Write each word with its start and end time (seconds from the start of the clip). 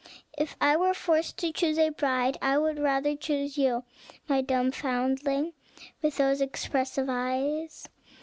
If 0.35 0.55
I 0.59 0.75
were 0.77 0.95
forced 0.95 1.37
to 1.37 1.51
choose 1.51 1.77
a 1.77 1.89
bride, 1.91 2.35
I 2.41 2.57
would 2.57 2.79
rather 2.79 3.15
choose 3.15 3.55
you, 3.55 3.83
my 4.27 4.41
dumb 4.41 4.71
foundling, 4.71 5.53
with 6.01 6.17
those 6.17 6.41
expressive 6.41 7.05
eyes." 7.07 7.87